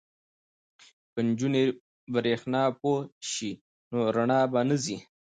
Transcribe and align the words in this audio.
که 1.11 1.19
نجونې 1.27 1.63
بریښنا 2.13 2.63
پوهې 2.79 3.07
شي 3.31 3.51
نو 3.91 3.99
رڼا 4.15 4.41
به 4.51 4.61
نه 4.69 4.75
ځي. 4.83 4.97